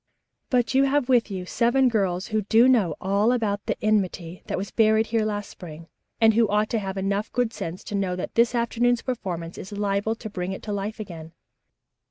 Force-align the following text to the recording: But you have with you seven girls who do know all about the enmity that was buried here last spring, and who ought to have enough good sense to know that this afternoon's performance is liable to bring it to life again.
But 0.49 0.73
you 0.73 0.85
have 0.85 1.09
with 1.09 1.29
you 1.29 1.45
seven 1.45 1.87
girls 1.87 2.29
who 2.29 2.41
do 2.41 2.67
know 2.67 2.95
all 2.99 3.31
about 3.31 3.63
the 3.67 3.77
enmity 3.85 4.41
that 4.47 4.57
was 4.57 4.71
buried 4.71 5.05
here 5.05 5.23
last 5.23 5.51
spring, 5.51 5.89
and 6.19 6.33
who 6.33 6.47
ought 6.49 6.71
to 6.71 6.79
have 6.79 6.97
enough 6.97 7.31
good 7.31 7.53
sense 7.53 7.83
to 7.83 7.93
know 7.93 8.15
that 8.15 8.33
this 8.33 8.55
afternoon's 8.55 9.03
performance 9.03 9.59
is 9.59 9.71
liable 9.71 10.15
to 10.15 10.27
bring 10.27 10.53
it 10.53 10.63
to 10.63 10.73
life 10.73 10.99
again. 10.99 11.33